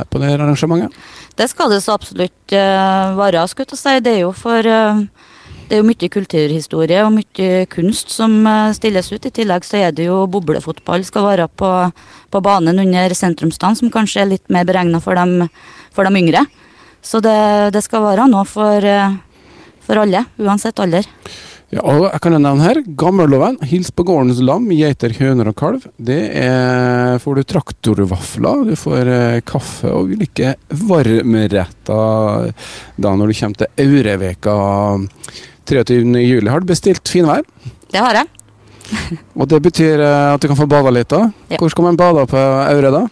på 0.06 0.22
det 0.22 0.36
arrangementet? 0.36 0.94
Det 1.40 1.48
skal 1.50 1.72
det 1.72 1.80
så 1.80 1.94
absolutt 1.96 2.52
uh, 2.52 3.16
være. 3.16 3.46
skulle 3.48 3.72
jeg 3.72 3.80
si. 3.80 3.92
Det 4.04 4.12
er 4.12 4.22
jo 4.26 4.32
for 4.36 4.66
uh, 4.66 5.00
det 5.70 5.76
er 5.76 5.84
jo 5.84 5.86
mye 5.86 6.08
kulturhistorie 6.10 7.02
og 7.06 7.12
mye 7.14 7.50
kunst 7.70 8.10
som 8.10 8.32
eh, 8.42 8.72
stilles 8.74 9.06
ut. 9.12 9.26
I 9.28 9.30
tillegg 9.30 9.62
så 9.62 9.78
er 9.78 9.92
det 9.94 10.08
jo 10.08 10.24
boblefotball 10.26 11.04
skal 11.06 11.28
være 11.28 11.46
på, 11.46 11.68
på 12.26 12.40
banen 12.42 12.82
under 12.82 13.14
sentrumsdagen, 13.14 13.78
som 13.78 13.92
kanskje 13.94 14.24
er 14.24 14.32
litt 14.32 14.50
mer 14.50 14.66
beregna 14.66 14.98
for, 15.04 15.14
for, 15.94 16.10
de 16.10 16.22
yngre. 16.24 16.42
Så 17.06 17.22
det, 17.22 17.36
det 17.76 17.84
skal 17.86 18.02
være 18.02 18.26
noe 18.32 18.42
for, 18.50 18.82
eh, 18.82 19.14
for, 19.86 20.02
alle, 20.02 20.24
uansett 20.42 20.82
alder. 20.82 21.06
Ja, 21.70 21.84
og 21.86 22.08
jeg 22.08 22.18
kan 22.24 22.34
nevne 22.34 22.64
her, 22.64 22.80
Gammelloven, 22.98 23.60
hils 23.70 23.92
på 23.94 24.02
gårdens 24.08 24.40
lam, 24.42 24.64
geiter, 24.74 25.12
høner 25.14 25.52
og 25.52 25.54
kalv. 25.60 25.84
Det 26.02 26.18
er, 26.40 27.20
får 27.22 27.38
du 27.38 27.42
traktorvafler, 27.52 28.64
du 28.66 28.74
får 28.78 29.10
eh, 29.14 29.36
kaffe 29.46 29.92
og 29.94 30.10
ulike 30.10 30.56
varmretter 30.82 32.50
da 32.98 33.12
når 33.14 33.30
du 33.30 33.36
kommer 33.38 33.60
til 33.62 33.84
Aureveka 33.86 34.56
23. 35.70 36.02
juli 36.24 36.50
har 36.50 36.64
du 36.64 36.66
bestilt 36.72 37.06
finvær. 37.06 37.46
Det 37.94 38.02
har 38.02 38.18
jeg. 38.18 38.26
og 39.38 39.46
det 39.52 39.60
betyr 39.62 40.02
eh, 40.02 40.34
at 40.34 40.42
du 40.42 40.50
kan 40.50 40.58
få 40.58 40.66
bada 40.70 40.90
litt? 40.90 41.12
da. 41.12 41.28
Ja. 41.52 41.60
Hvor 41.60 41.70
skal 41.70 41.86
man 41.86 42.00
bade 42.00 42.26
på 42.32 42.40
Aure 42.64 42.90
da? 42.96 43.04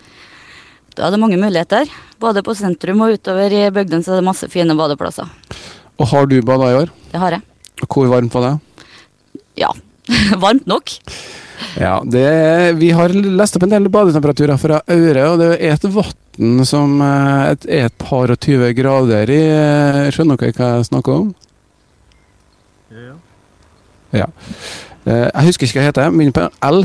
Da 0.99 1.07
er 1.07 1.15
det 1.15 1.23
mange 1.23 1.39
muligheter. 1.39 1.87
Både 2.19 2.43
på 2.43 2.59
sentrum 2.59 3.07
og 3.07 3.15
utover 3.15 3.55
i 3.55 3.69
bygdene 3.71 4.03
så 4.03 4.17
er 4.17 4.19
det 4.19 4.31
masse 4.33 4.51
fine 4.51 4.75
badeplasser. 4.75 5.31
Og 5.99 6.11
har 6.11 6.27
du 6.27 6.41
bada 6.43 6.73
i 6.73 6.81
år? 6.83 6.91
Det 7.13 7.23
har 7.23 7.39
jeg. 7.39 7.48
Og 7.83 7.89
hvor 7.93 8.09
varmt 8.11 8.35
var 8.35 8.47
det? 8.47 8.55
Ja, 9.61 9.71
varmt 10.45 10.67
nok. 10.71 10.95
Ja, 11.79 11.97
det, 12.07 12.25
Vi 12.79 12.93
har 12.95 13.11
lest 13.11 13.57
opp 13.59 13.65
en 13.67 13.73
del 13.75 13.89
badetemperaturer 13.91 14.59
fra 14.63 14.81
Aure, 14.87 15.25
og 15.33 15.41
det 15.43 15.49
er 15.59 15.75
et 15.75 15.87
vann 15.95 16.63
som 16.67 17.01
eh, 17.03 17.57
er 17.67 17.89
et 17.89 17.97
par 17.99 18.31
og 18.31 18.39
tyve 18.43 18.71
grader 18.79 19.31
i. 19.35 19.41
Eh, 19.51 20.11
skjønner 20.15 20.39
dere 20.39 20.55
hva 20.55 20.69
jeg 20.77 20.89
snakker 20.91 21.17
om? 21.25 21.33
Ja. 22.95 23.17
Ja. 24.23 24.29
Eh, 25.05 25.27
Jeg 25.35 25.49
husker 25.51 25.67
ikke 25.67 25.81
hva 25.81 25.85
det 25.85 25.91
heter. 25.91 26.15
Begynner 26.15 26.37
på 26.39 26.47
L. 26.71 26.85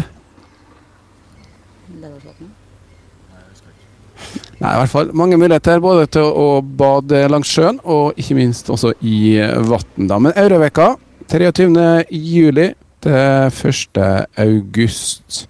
Nei, 4.63 4.77
i 4.77 4.79
hvert 4.79 4.91
fall 4.93 5.10
mange 5.12 5.36
muligheter 5.36 5.82
både 5.84 6.05
til 6.15 6.24
å 6.24 6.48
bade 6.63 7.25
langs 7.27 7.50
sjøen 7.51 7.82
og 7.84 8.20
ikke 8.20 8.38
minst 8.38 8.70
også 8.72 8.93
i 9.03 9.36
vann. 9.67 10.05
Men 10.24 10.32
Aureveka 10.39 10.93
23. 11.27 12.05
juli 12.15 12.70
til 13.03 13.17
1. 13.51 14.00
august. 14.39 15.43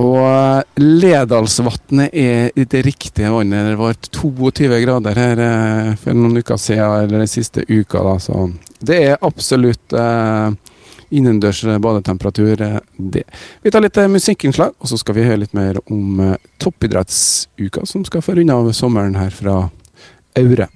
Og 0.00 0.80
Ledalsvatnet 0.80 2.16
er 2.16 2.56
det 2.56 2.82
riktige 2.88 3.28
vannet. 3.32 3.74
Det 3.74 3.78
var 3.80 4.00
22 4.08 4.80
grader 4.86 5.20
her 5.20 5.44
eh, 5.50 5.92
for 6.00 6.16
noen 6.16 6.40
uker 6.40 6.60
siden, 6.60 6.96
eller 7.04 7.24
den 7.24 7.32
siste 7.32 7.64
uka. 7.68 8.00
da, 8.04 8.16
så 8.20 8.48
Det 8.80 8.98
er 9.10 9.24
absolutt 9.24 9.96
eh, 9.96 10.56
innendørs 11.10 11.62
badetemperatur, 11.82 12.60
eh, 12.60 12.78
det. 12.96 13.24
Vi 13.62 13.70
tar 13.70 13.84
litt 13.84 13.96
eh, 13.96 14.08
musikkinnslag, 14.10 14.74
og 14.78 14.90
så 14.90 14.98
skal 15.00 15.18
vi 15.18 15.26
høre 15.26 15.42
litt 15.44 15.54
mer 15.56 15.78
om 15.86 16.20
eh, 16.20 16.38
toppidrettsuka, 16.62 17.86
som 17.86 18.04
skal 18.08 18.24
få 18.24 18.38
runde 18.38 18.56
av 18.56 18.72
sommeren 18.76 19.18
her 19.18 19.30
fra 19.34 19.60
Aure. 20.36 20.68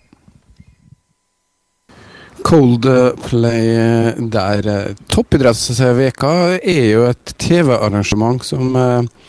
Coldplay 2.47 3.71
eh, 3.77 4.21
der. 4.33 4.69
eh, 4.69 4.93
Toppidrettsveka 5.13 6.35
er 6.59 6.85
jo 6.95 7.09
et 7.11 7.35
TV-arrangement 7.39 8.45
som 8.47 8.77
eh, 8.77 9.25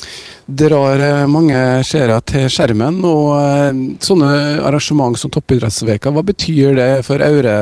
drar 0.47 1.01
eh, 1.03 1.25
mange 1.31 1.57
seere 1.87 2.19
til 2.27 2.47
skjermen. 2.51 3.01
Og 3.07 3.33
eh, 3.35 3.81
sånne 4.03 4.31
arrangement 4.63 5.19
som 5.19 5.33
Toppidrettsveka, 5.33 6.13
hva 6.13 6.23
betyr 6.25 6.77
det 6.79 6.91
for 7.07 7.23
Aure, 7.25 7.57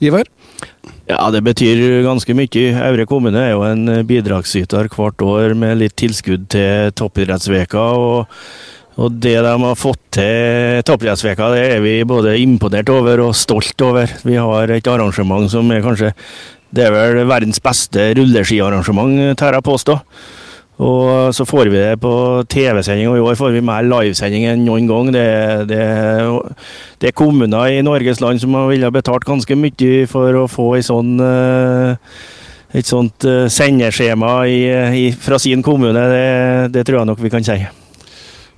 Ivar? 0.00 0.28
Ja, 1.10 1.24
det 1.34 1.40
betyr 1.42 2.04
ganske 2.06 2.34
mye. 2.38 2.66
Aure 2.86 3.06
kommune 3.08 3.40
er 3.42 3.54
jo 3.56 3.64
en 3.66 4.04
bidragsyter 4.06 4.86
hvert 4.92 5.22
år 5.26 5.56
med 5.58 5.80
litt 5.80 5.96
tilskudd 5.98 6.46
til 6.54 6.92
toppidrettsveka. 6.94 7.82
og, 7.98 8.36
og 9.00 9.16
det 9.18 9.34
de 9.42 9.54
har 9.64 9.78
fått 9.80 10.02
til 10.14 10.84
toppidrettsveka, 10.86 11.50
det 11.56 11.64
er 11.74 11.82
vi 11.82 11.96
både 12.06 12.36
imponert 12.38 12.92
over 12.94 13.24
og 13.26 13.34
stolt 13.38 13.82
over. 13.82 14.12
Vi 14.22 14.38
har 14.38 14.70
et 14.70 14.90
arrangement 14.92 15.50
som 15.50 15.70
er 15.74 15.82
kanskje 15.82 16.12
det 16.70 16.84
er 16.86 16.94
vel 16.94 17.24
verdens 17.26 17.58
beste 17.58 18.12
rulleskiarrangement, 18.14 19.34
tør 19.40 19.56
jeg 19.58 19.66
påstå. 19.66 19.96
Og 20.80 21.34
så 21.36 21.44
får 21.44 21.68
vi 21.68 21.76
det 21.76 22.00
på 22.00 22.12
TV-sending, 22.48 23.10
og 23.10 23.18
i 23.18 23.24
år 23.24 23.36
får 23.36 23.52
vi 23.52 23.64
mer 23.64 23.84
livesending 23.84 24.46
enn 24.48 24.62
noen 24.64 24.86
gang. 24.88 25.10
Det, 25.12 25.24
det, 25.68 25.82
det 27.02 27.10
er 27.10 27.16
kommuner 27.16 27.74
i 27.74 27.82
Norges 27.84 28.22
land 28.24 28.40
som 28.40 28.56
ville 28.70 28.92
betalt 28.94 29.28
ganske 29.28 29.58
mye 29.60 30.06
for 30.08 30.40
å 30.40 30.46
få 30.48 30.70
sånn, 30.86 31.18
eh, 31.20 32.14
et 32.80 32.88
sånt 32.88 33.28
eh, 33.28 33.44
sendeskjema 33.52 34.32
i, 34.48 34.62
i, 35.02 35.04
fra 35.12 35.40
sin 35.42 35.64
kommune. 35.66 36.06
Det, 36.14 36.72
det 36.72 36.86
tror 36.88 37.02
jeg 37.02 37.12
nok 37.12 37.22
vi 37.26 37.34
kan 37.34 37.44
si. 37.44 37.60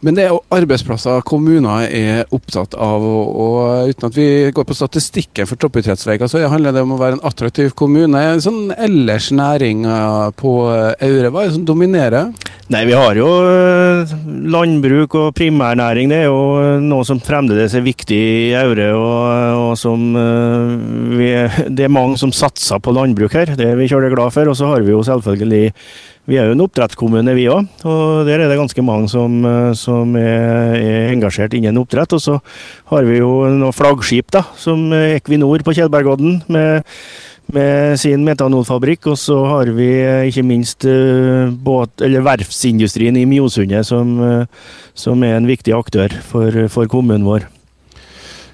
Men 0.03 0.17
det 0.19 0.25
er 0.25 0.33
jo 0.33 0.41
arbeidsplasser 0.51 1.23
kommuner 1.27 1.87
er 1.87 2.25
opptatt 2.35 2.75
av. 2.75 3.05
Og, 3.07 3.37
og 3.45 3.93
uten 3.93 4.09
at 4.09 4.19
vi 4.19 4.29
går 4.55 4.67
på 4.67 4.75
statistikken 4.75 5.47
for 5.47 5.61
toppidrettsveier, 5.63 6.27
så 6.27 6.43
handler 6.51 6.75
det 6.75 6.83
om 6.83 6.97
å 6.97 6.99
være 7.01 7.21
en 7.21 7.27
attraktiv 7.29 7.71
kommune. 7.79 8.23
Sånn 8.43 8.73
ellers 8.75 9.31
næringer 9.35 10.35
på 10.39 10.57
Aure, 10.73 11.31
hva 11.31 11.45
er 11.45 11.53
det 11.53 11.59
som 11.61 11.69
dominerer? 11.69 12.33
Nei, 12.73 12.83
vi 12.89 12.95
har 12.97 13.19
jo 13.19 13.29
eh, 13.45 14.13
landbruk 14.51 15.15
og 15.19 15.35
primærnæring. 15.37 16.11
Det 16.11 16.23
er 16.23 16.31
jo 16.31 16.79
noe 16.83 17.05
som 17.07 17.21
fremdeles 17.23 17.75
er 17.77 17.85
viktig 17.85 18.19
i 18.19 18.55
Aure. 18.59 18.89
Og, 18.97 19.67
og 19.69 19.75
som 19.79 20.17
eh, 20.19 20.73
vi, 21.19 21.29
Det 21.69 21.87
er 21.87 21.93
mange 21.93 22.19
som 22.19 22.33
satser 22.35 22.83
på 22.83 22.95
landbruk 22.97 23.37
her. 23.37 23.55
Det 23.59 23.69
er 23.69 23.79
vi 23.79 23.91
kjølig 23.93 24.15
glad 24.17 24.35
for. 24.35 24.51
Og 24.51 24.59
så 24.59 24.73
har 24.73 24.83
vi 24.83 24.95
jo 24.95 25.05
selvfølgelig 25.07 25.77
Vi 26.31 26.37
er 26.39 26.47
jo 26.47 26.55
en 26.55 26.63
oppdrettskommune, 26.63 27.35
vi 27.35 27.49
òg. 27.51 27.67
Og 27.89 28.29
der 28.29 28.45
er 28.45 28.51
det 28.51 28.61
ganske 28.61 28.85
mange 28.87 29.11
som, 29.11 29.41
eh, 29.43 29.73
som 29.75 30.15
er, 30.19 30.77
er 30.79 31.11
engasjert 31.11 31.57
innen 31.59 31.81
oppdrett. 31.81 32.15
Og 32.15 32.23
så 32.23 32.39
har 32.93 33.09
vi 33.09 33.19
jo 33.19 33.33
noen 33.51 33.75
flaggskip, 33.75 34.31
da, 34.31 34.45
som 34.57 34.93
Equinor 34.95 35.67
på 35.67 35.75
Kjellbergodden. 35.75 36.43
med 37.53 37.99
sin 37.99 38.23
metanolfabrikk, 38.25 39.11
og 39.13 39.19
så 39.19 39.35
har 39.45 39.73
vi 39.77 39.89
eh, 40.01 40.29
ikke 40.31 40.45
minst 40.47 40.87
uh, 40.87 41.51
båt, 41.53 42.01
verftsindustrien 42.01 43.19
i 43.19 43.27
Mjosundet, 43.29 43.85
som, 43.85 44.15
som, 44.95 45.25
er 45.27 45.37
en 45.37 45.51
viktig 45.51 45.75
aktør 45.77 46.15
for, 46.23 46.49
for, 46.73 46.89
kommunen 46.89 47.27
vår. 47.27 47.45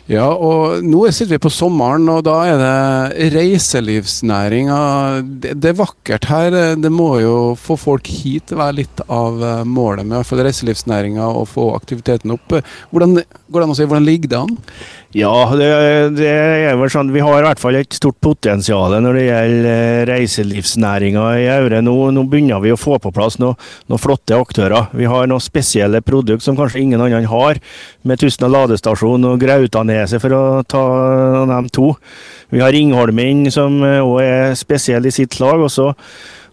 Ja, 0.08 0.24
og 0.32 0.80
nå 0.88 1.02
sitter 1.12 1.34
vi 1.34 1.42
på 1.44 1.50
sommeren, 1.52 2.06
og 2.08 2.22
da 2.24 2.38
er 2.48 2.60
det 2.62 3.32
reiselivsnæringa. 3.34 4.78
Det, 5.20 5.52
det, 5.60 5.72
er 5.74 5.82
vakkert 5.82 6.28
her. 6.30 6.56
Det 6.80 6.92
må 6.92 7.10
jo 7.20 7.34
få 7.60 7.76
folk 7.76 8.08
hit 8.08 8.54
være 8.56 8.78
litt 8.78 9.02
av 9.04 9.36
målet 9.68 10.08
med 10.08 10.24
reiselivsnæringa, 10.24 11.28
og 11.28 11.50
få 11.52 11.66
aktiviteten 11.76 12.32
opp. 12.38 12.56
Hvordan, 12.88 13.20
går 13.20 13.60
det 13.60 13.68
an 13.68 13.74
å 13.74 13.76
si, 13.76 13.88
hvordan 13.90 14.08
ligger 14.08 14.32
det 14.32 14.40
an? 14.40 14.56
Ja, 15.16 15.32
det, 15.56 15.68
det, 16.18 16.28
er 16.28 16.74
vel 16.76 16.90
sånn 16.92 17.08
vi 17.14 17.22
har 17.24 17.38
i 17.40 17.44
hvert 17.46 17.60
fall 17.62 17.78
et 17.78 17.94
stort 17.96 18.18
potensial 18.20 18.92
når 19.00 19.16
det 19.16 19.22
gjelder 19.24 20.02
reiselivsnæringa 20.10 21.22
i 21.40 21.46
Aure. 21.54 21.80
Nå, 21.80 21.94
nå, 22.12 22.26
begynner 22.28 22.60
vi 22.60 22.74
å 22.74 22.76
få 22.76 22.98
på 23.00 23.12
plass 23.16 23.38
noen 23.40 23.56
noe 23.88 24.02
flotte 24.02 24.36
aktører. 24.36 24.90
Vi 24.92 25.08
har 25.08 25.30
noen 25.30 25.40
spesielle 25.40 26.02
produkter 26.04 26.44
som 26.44 26.58
kanskje 26.60 26.82
ingen 26.82 27.00
andre 27.00 27.22
har, 27.24 27.60
med 28.04 28.20
Tustna 28.20 28.52
ladestasjon 28.52 29.24
og 29.30 29.40
Grautaneset, 29.40 30.20
for 30.20 30.36
å 30.36 30.42
ta 30.68 30.84
dem 31.48 31.72
to. 31.72 31.94
Vi 32.52 32.60
har 32.60 32.76
Ringholmen, 32.76 33.46
som 33.54 33.80
òg 33.80 34.18
er 34.26 34.58
spesiell 34.60 35.08
i 35.08 35.14
sitt 35.14 35.40
lag. 35.40 35.56
og 35.56 35.72
så 35.72 35.94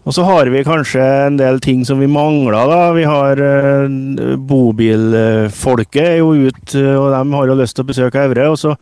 og 0.06 0.14
så 0.14 0.22
har 0.22 0.46
vi 0.54 0.62
kanskje 0.62 1.02
en 1.02 1.38
del 1.40 1.58
ting 1.62 1.82
som 1.86 1.98
vi 1.98 2.06
mangler. 2.06 2.54
da. 2.70 2.80
Vi 2.94 3.02
har 3.10 3.40
uh, 3.42 4.36
Bobilfolket 4.38 6.02
er 6.04 6.18
jo 6.20 6.30
ute, 6.46 6.82
og 6.94 7.10
de 7.10 7.22
har 7.34 7.50
jo 7.50 7.58
lyst 7.58 7.74
til 7.74 7.82
å 7.82 7.88
besøke 7.90 8.22
Evre. 8.22 8.46
Og 8.52 8.60
så, 8.60 8.76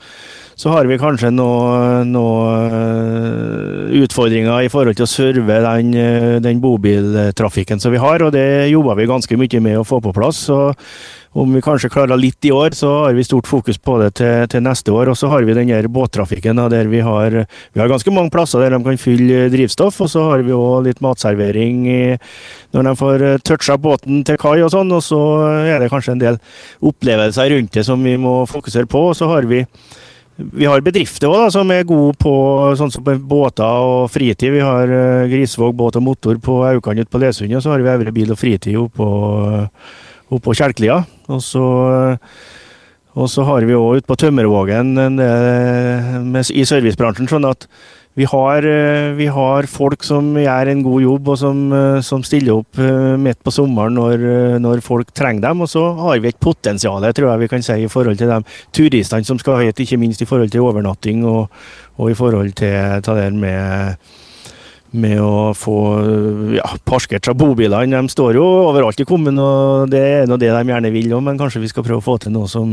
så 0.53 0.75
har 0.75 0.85
vi 0.85 1.01
kanskje 1.01 1.33
noen 1.33 2.13
noe, 2.13 2.45
uh, 2.69 3.89
utfordringer 4.05 4.67
i 4.67 4.71
forhold 4.73 5.01
til 5.01 5.09
å 5.09 5.13
serve 5.15 5.61
den, 5.65 5.97
den 6.45 6.61
bobiltrafikken 6.61 7.81
som 7.81 7.97
vi 7.97 8.05
har, 8.05 8.21
og 8.21 8.37
det 8.37 8.69
jobber 8.75 9.01
vi 9.01 9.09
ganske 9.09 9.41
mye 9.41 9.65
med 9.65 9.81
å 9.81 9.89
få 9.89 10.05
på 10.05 10.13
plass. 10.13 10.45
så 10.53 10.75
om 11.35 11.51
vi 11.51 11.63
kanskje 11.65 11.91
klarer 11.91 12.19
litt 12.21 12.47
i 12.47 12.53
år, 12.55 12.77
så 12.79 12.91
har 13.05 13.15
vi 13.17 13.25
stort 13.27 13.49
fokus 13.51 13.79
på 13.83 13.97
det 13.99 14.13
til, 14.21 14.45
til 14.53 14.63
neste 14.63 14.93
år. 14.95 15.11
Og 15.11 15.19
så 15.19 15.31
har 15.33 15.43
vi 15.43 15.57
den 15.57 15.73
her 15.73 15.89
båttrafikken 15.91 16.63
der 16.71 16.87
vi 16.91 17.01
har, 17.03 17.41
vi 17.75 17.83
har 17.83 17.91
ganske 17.91 18.15
mange 18.15 18.31
plasser 18.31 18.63
der 18.63 18.77
de 18.77 18.79
kan 18.85 19.01
fylle 19.01 19.49
drivstoff. 19.51 19.99
Og 20.05 20.13
så 20.13 20.29
har 20.31 20.45
vi 20.47 20.55
òg 20.55 20.87
litt 20.87 21.03
matservering 21.03 21.83
i, 21.91 21.99
når 22.77 22.87
de 22.87 22.95
får 23.03 23.27
toucha 23.51 23.79
båten 23.83 24.23
til 24.27 24.39
kai 24.39 24.61
og 24.63 24.71
sånn. 24.77 24.95
Og 24.95 25.03
så 25.03 25.21
er 25.67 25.83
det 25.83 25.91
kanskje 25.91 26.15
en 26.15 26.23
del 26.23 26.39
opplevelser 26.87 27.51
rundt 27.57 27.75
det 27.75 27.87
som 27.91 28.07
vi 28.07 28.15
må 28.21 28.45
fokusere 28.51 28.87
på. 28.91 29.09
Og 29.11 29.19
så 29.19 29.31
har 29.33 29.51
vi 29.51 29.65
vi 30.35 30.67
har 30.67 30.83
bedrifter 30.83 31.31
også, 31.31 31.43
da, 31.45 31.51
som 31.55 31.69
er 31.71 31.85
gode 31.87 32.17
på 32.19 32.31
sånn 32.79 32.91
som 32.91 33.07
båter 33.07 33.85
og 33.87 34.09
fritid. 34.11 34.51
Vi 34.51 34.63
har 34.67 34.91
uh, 34.91 35.27
Grisvåg 35.31 35.77
båt 35.79 35.99
og 36.01 36.03
motor 36.03 36.41
på 36.43 36.57
Aukan 36.67 36.99
ute 36.99 37.11
på 37.11 37.21
Lesund, 37.23 37.55
og 37.55 37.63
så 37.63 37.71
har 37.71 37.85
vi 37.85 37.93
Øvre 37.93 38.15
bil 38.15 38.35
og 38.35 38.41
fritid 38.41 38.75
oppå 38.81 39.07
oppå 40.35 40.55
Kjelklia. 40.59 41.05
Og 41.33 41.41
så, 41.43 41.65
og 43.15 43.29
så 43.31 43.45
har 43.49 43.67
vi 43.67 43.77
òg 43.79 44.01
ute 44.01 44.09
på 44.11 44.19
Tømmervågen 44.21 44.95
i 44.99 46.65
servicebransjen 46.69 47.31
sånn 47.31 47.49
at 47.49 47.69
vi 48.15 48.27
har, 48.31 48.63
vi 49.19 49.27
har, 49.27 49.67
folk 49.67 50.05
som 50.07 50.37
gjør 50.39 50.69
en 50.71 50.83
god 50.87 51.03
jobb, 51.03 51.31
og 51.33 51.39
som, 51.41 51.63
som 52.07 52.23
stiller 52.23 52.61
opp 52.61 52.79
midt 53.19 53.41
på 53.43 53.51
sommeren 53.51 53.97
når, 53.99 54.23
når, 54.63 54.83
folk 54.87 55.11
trenger 55.11 55.49
dem. 55.49 55.65
Og 55.67 55.71
så 55.73 55.83
har 55.99 56.21
vi 56.23 56.31
et 56.31 56.39
potensial 56.39 57.03
tror 57.11 57.33
jeg 57.33 57.43
vi 57.43 57.49
kan 57.51 57.67
si, 57.67 57.81
i 57.83 57.91
forhold 57.91 58.21
til 58.21 58.31
de 58.31 58.39
turistene 58.71 59.27
som 59.27 59.41
skal 59.43 59.65
hit, 59.65 59.83
ikke 59.83 59.99
minst 59.99 60.23
i 60.23 60.29
forhold 60.31 60.55
til 60.55 60.63
overnatting 60.63 61.27
og, 61.27 61.51
og 61.99 62.13
i 62.13 62.15
forhold 62.15 62.55
til 62.55 63.03
det 63.03 63.33
med 63.35 63.99
med 64.95 65.19
å 65.23 65.53
få 65.59 65.77
ja, 66.55 66.67
parkert 66.87 67.27
seg 67.27 67.37
bobilene. 67.39 67.99
De 67.99 68.13
står 68.13 68.39
jo 68.39 68.45
overalt 68.69 69.01
i 69.03 69.07
kommunen, 69.09 69.41
og 69.43 69.91
det 69.93 70.03
er 70.03 70.31
nå 70.31 70.39
det 70.41 70.53
de 70.55 70.63
gjerne 70.71 70.93
vil 70.95 71.13
men 71.25 71.39
kanskje 71.41 71.63
vi 71.63 71.71
skal 71.71 71.87
prøve 71.87 72.03
å 72.03 72.05
få 72.05 72.17
til 72.23 72.35
noe 72.35 72.51
som, 72.51 72.73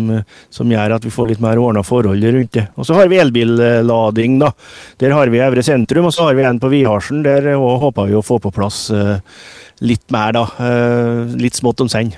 som 0.54 0.72
gjør 0.72 0.98
at 0.98 1.06
vi 1.06 1.14
får 1.14 1.34
litt 1.34 1.44
mer 1.44 1.62
ordna 1.62 1.84
forhold 1.86 2.24
rundt 2.24 2.56
det. 2.58 2.68
Og 2.78 2.88
så 2.88 2.98
har 2.98 3.12
vi 3.12 3.22
elbillading, 3.22 4.40
da. 4.42 4.52
Der 5.02 5.16
har 5.18 5.32
vi 5.34 5.42
Evre 5.42 5.64
sentrum, 5.66 6.10
og 6.10 6.16
så 6.16 6.30
har 6.30 6.38
vi 6.38 6.46
en 6.48 6.62
på 6.62 6.72
Viharsen. 6.72 7.24
Der 7.26 7.54
håper 7.58 8.10
vi 8.10 8.18
å 8.18 8.26
få 8.26 8.40
på 8.42 8.54
plass 8.56 8.86
uh, 8.94 9.18
litt 9.82 10.06
mer, 10.14 10.36
da. 10.38 10.46
Uh, 10.60 11.40
litt 11.42 11.58
smått 11.58 11.84
om 11.84 11.92
senn. 11.92 12.14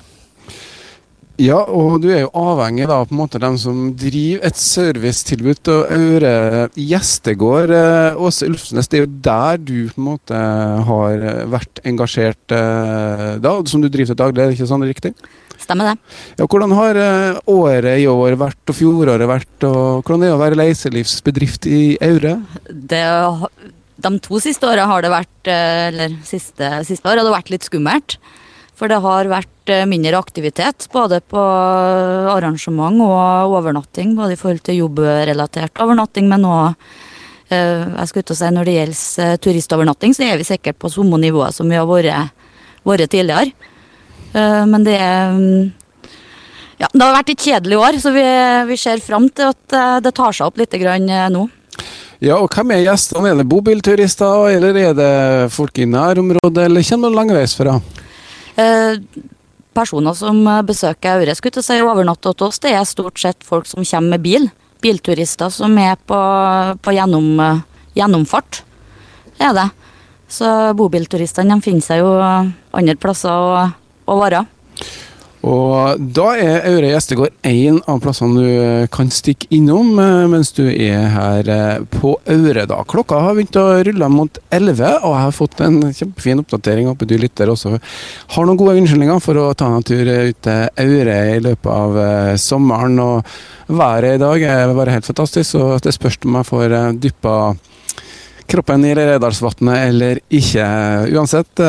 Ja, 1.44 1.58
og 1.68 1.98
du 2.04 2.08
er 2.14 2.22
jo 2.22 2.30
avhengig 2.40 2.86
av 2.88 3.10
på 3.10 3.16
en 3.16 3.20
måte 3.20 3.40
dem 3.42 3.58
som 3.60 3.90
driver 4.00 4.46
et 4.48 4.60
servicetilbud 4.60 5.70
og 5.74 5.90
Aure 5.92 6.34
gjestegård. 6.80 7.74
eh, 7.76 8.16
Åse 8.16 8.48
Ulfsnes, 8.48 8.88
det 8.88 9.00
er 9.00 9.04
jo 9.04 9.10
der 9.26 9.58
du 9.60 9.90
på 9.90 10.00
en 10.00 10.06
måte 10.06 10.44
har 10.88 11.26
vært 11.52 11.82
engasjert 11.84 12.56
eh, 12.56 13.26
da, 13.44 13.56
som 13.68 13.84
du 13.84 13.90
driver 13.90 14.14
til 14.14 14.20
daglig, 14.22 14.40
er 14.40 14.54
det 14.54 14.56
ikke 14.56 14.70
sånn 14.70 14.86
riktig? 14.88 15.12
Stemmer 15.60 15.92
det. 15.92 16.14
Ja, 16.40 16.48
Hvordan 16.48 16.76
har 16.78 17.00
eh, 17.02 17.42
året 17.52 18.00
i 18.06 18.08
år 18.08 18.38
vært 18.40 18.72
og 18.72 18.78
fjoråret 18.80 19.28
vært, 19.34 19.68
og 19.68 20.06
hvordan 20.06 20.24
er 20.24 20.32
det 20.32 20.38
å 20.38 20.44
være 20.46 20.60
reiselivsbedrift 20.62 21.68
i 21.68 21.82
Aure? 22.08 22.38
det 22.70 23.04
de 24.04 24.14
to 24.24 24.40
siste 24.44 24.68
åra 24.68 24.88
har 24.90 25.04
det 25.06 25.12
vært 25.14 25.48
Eller 25.48 26.16
siste, 26.28 26.70
siste 26.88 27.08
år 27.08 27.20
har 27.20 27.28
det 27.28 27.36
vært 27.36 27.52
litt 27.54 27.68
skummelt. 27.68 28.18
For 28.80 28.90
det 28.90 29.02
har 29.04 29.30
vært 29.32 29.72
eh, 29.72 29.86
mindre 29.90 30.20
aktivitet, 30.20 30.88
både 30.94 31.22
på 31.22 31.42
arrangement 32.34 33.02
og 33.06 33.58
overnatting. 33.60 34.16
Både 34.18 34.36
i 34.36 34.40
forhold 34.40 34.64
til 34.66 34.82
jobbrelatert 34.84 35.84
overnatting, 35.84 36.30
men 36.32 36.48
òg 36.50 36.88
jeg 37.54 38.10
skal 38.10 38.24
ut 38.24 38.32
og 38.34 38.38
si 38.40 38.48
Når 38.50 38.66
det 38.66 38.74
gjelder 38.74 39.26
eh, 39.26 39.38
turistovernatting, 39.46 40.16
så 40.16 40.26
er 40.26 40.40
vi 40.40 40.48
sikkert 40.48 40.80
på 40.82 40.90
samme 40.90 41.20
nivå 41.22 41.46
som 41.54 41.70
vi 41.70 41.78
har 41.78 41.86
vært, 41.86 42.34
vært 42.88 43.12
tidligere. 43.14 43.54
Eh, 44.34 44.66
Men 44.66 44.86
det 44.86 44.98
er 44.98 45.34
mm, 45.38 45.72
ja, 46.82 46.90
Det 46.92 47.04
har 47.04 47.18
vært 47.18 47.34
et 47.34 47.50
kjedelig 47.50 47.80
år, 47.80 48.00
så 48.02 48.14
vi, 48.16 48.24
vi 48.72 48.78
ser 48.80 49.04
fram 49.04 49.30
til 49.30 49.52
at 49.54 49.78
eh, 49.78 50.00
det 50.04 50.16
tar 50.18 50.34
seg 50.36 50.50
opp 50.50 50.62
litt 50.62 50.74
eh, 50.74 51.28
nå. 51.34 51.48
Ja, 52.24 52.38
og 52.40 52.50
hvem 52.56 52.72
er 52.72 52.86
gjestene? 52.86 53.34
Er 53.34 53.42
det 53.42 53.50
bobilturister, 53.52 54.48
eller 54.56 54.78
er 54.80 54.94
det 54.96 55.14
folk 55.52 55.78
i 55.78 55.90
nærområdet, 55.90 56.70
eller 56.70 56.86
kommer 56.88 57.12
de 57.12 57.20
langveisfra? 57.20 57.78
Eh, 58.56 59.00
personer 59.74 60.14
som 60.14 60.42
eh, 60.48 60.62
besøker 60.66 61.18
Aure, 61.18 61.36
skulle 61.38 61.64
sier 61.66 61.86
overnatter 61.88 62.34
hos 62.34 62.50
oss, 62.50 62.62
det 62.62 62.74
er 62.76 62.86
stort 62.86 63.20
sett 63.22 63.46
folk 63.46 63.70
som 63.70 63.86
kommer 63.86 64.16
med 64.16 64.26
bil. 64.26 64.50
Bilturister 64.84 65.50
som 65.54 65.78
er 65.80 65.96
på, 65.98 66.20
på 66.84 66.94
gjennom, 66.94 67.30
eh, 67.40 67.64
gjennomfart, 67.98 68.62
er 69.42 69.56
det. 69.58 69.70
Så 70.34 70.48
bobilturistene 70.78 71.56
de 71.56 71.66
finner 71.66 71.86
seg 71.86 72.02
jo 72.02 72.14
andre 72.18 72.96
plasser 72.98 73.30
å, 73.34 73.66
å 74.10 74.18
være. 74.22 74.46
Og 75.44 76.00
da 76.16 76.30
er 76.40 76.66
Aure 76.70 76.94
gjestegård 76.94 77.34
en 77.50 77.82
av 77.92 77.98
plassene 78.04 78.40
du 78.40 78.86
kan 78.96 79.10
stikke 79.12 79.50
innom 79.52 79.98
eh, 80.00 80.22
mens 80.32 80.54
du 80.56 80.64
er 80.70 81.10
her 81.12 81.50
eh, 81.52 81.84
på 81.98 82.14
Aure. 82.32 82.64
da. 82.70 82.78
Klokka 82.88 83.20
har 83.26 83.36
begynt 83.36 83.60
å 83.60 83.66
rulle 83.84 84.10
mot 84.14 84.40
11, 84.56 85.02
og 85.02 85.12
jeg 85.18 85.26
har 85.26 85.36
fått 85.36 85.66
en 85.66 85.82
kjempefin 85.90 86.40
oppdatering. 86.46 86.88
Håper 86.88 87.12
du 87.12 87.18
lytter 87.20 87.52
også 87.52 87.74
har 87.76 88.48
noen 88.48 88.62
gode 88.62 88.78
unnskyldninger 88.80 89.20
for 89.26 89.42
å 89.42 89.50
ta 89.60 89.68
en 89.68 89.84
tur 89.84 90.08
ut 90.08 90.40
til 90.48 90.86
Aure 90.86 91.20
i 91.36 91.44
løpet 91.44 91.72
av 91.76 92.02
eh, 92.06 92.34
sommeren. 92.40 93.04
Og 93.04 93.76
været 93.84 94.16
i 94.16 94.24
dag 94.24 94.48
er 94.48 94.76
bare 94.80 94.96
helt 94.96 95.12
fantastisk, 95.12 95.58
så 95.58 95.74
det 95.84 95.96
spørs 95.98 96.22
om 96.24 96.40
jeg 96.40 96.52
får 96.54 96.78
dyppa 97.04 97.38
kroppen 98.48 98.88
i 98.88 98.96
Redalsvatnet 98.96 99.90
eller 99.90 100.24
ikke. 100.32 100.70
Uansett. 101.12 101.68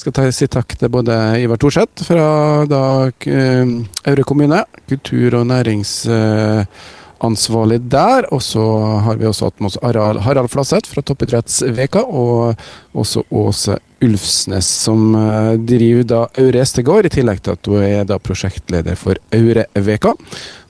Skal 0.00 0.14
ta, 0.16 0.22
si 0.32 0.46
takk 0.48 0.78
til 0.80 0.88
både 0.92 1.12
Ivar 1.42 1.58
Thorseth 1.60 2.04
fra 2.06 2.64
da, 2.68 3.10
eh, 3.26 3.66
Aure 4.08 4.24
kommune, 4.24 4.64
kultur- 4.88 5.34
og 5.40 5.46
næringsansvarlig 5.50 7.80
der. 7.90 8.32
Og 8.32 8.42
så 8.42 8.62
har 9.04 9.16
vi 9.16 9.26
også 9.26 9.44
hatt 9.50 9.60
med 9.60 9.66
oss 9.70 9.78
Harald, 9.82 10.20
Harald 10.20 10.48
Flasseth 10.48 10.90
fra 10.90 11.02
Toppidrettsveka, 11.02 12.00
og 12.00 12.56
også 12.94 13.22
Åse 13.30 13.78
Ulfsnes, 14.00 14.66
som 14.66 15.14
eh, 15.14 15.56
driver 15.58 16.02
da 16.04 16.28
Aure 16.38 16.60
Estegård, 16.62 17.06
i 17.06 17.08
tillegg 17.08 17.42
til 17.42 17.52
at 17.52 17.66
hun 17.66 17.82
er 17.84 18.04
da 18.08 18.18
prosjektleder 18.18 18.94
for 18.96 19.14
Aureveka, 19.32 20.12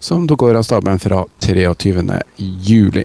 som 0.00 0.26
da 0.26 0.34
går 0.34 0.56
av 0.58 0.62
stabelen 0.66 0.98
fra 0.98 1.24
23. 1.38 2.22
juli. 2.36 3.04